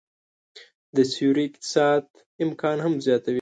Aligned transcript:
د 0.95 0.97
سیوري 1.13 1.43
اقتصاد 1.49 2.03
امکان 2.45 2.77
هم 2.85 2.93
زياتوي 3.05 3.29